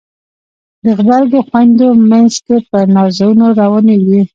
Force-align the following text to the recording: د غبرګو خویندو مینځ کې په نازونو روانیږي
د 0.83 0.85
غبرګو 0.97 1.39
خویندو 1.47 1.87
مینځ 2.09 2.33
کې 2.45 2.57
په 2.69 2.77
نازونو 2.95 3.45
روانیږي 3.61 4.21